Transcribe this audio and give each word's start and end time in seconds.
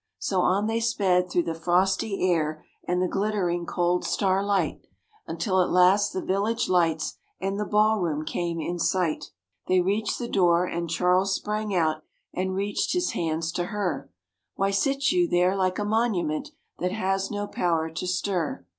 So 0.17 0.39
on 0.41 0.65
they 0.65 0.79
sped 0.79 1.29
through 1.29 1.43
the 1.43 1.53
frosty 1.53 2.27
air 2.27 2.65
and 2.87 2.99
the 3.03 3.07
glittering 3.07 3.67
cold 3.67 4.03
starlight 4.03 4.87
Until 5.27 5.61
at 5.61 5.69
last 5.69 6.11
the 6.11 6.25
village 6.25 6.67
lights 6.67 7.19
and 7.39 7.59
the 7.59 7.65
ball 7.67 7.99
room 7.99 8.25
came 8.25 8.59
in 8.59 8.79
sight. 8.79 9.25
They 9.67 9.79
reached 9.79 10.17
the 10.17 10.27
door 10.27 10.65
and 10.65 10.89
Charles 10.89 11.35
sprang 11.35 11.75
out 11.75 12.01
and 12.33 12.55
reached 12.55 12.93
his 12.93 13.11
hands 13.11 13.51
to 13.51 13.65
her. 13.65 14.09
"Why 14.55 14.71
sit 14.71 15.11
you 15.11 15.27
there 15.27 15.55
like 15.55 15.77
a 15.77 15.85
monument 15.85 16.49
that 16.79 16.91
has 16.91 17.29
no 17.29 17.45
power 17.45 17.91
to 17.91 18.07
stir?" 18.07 18.65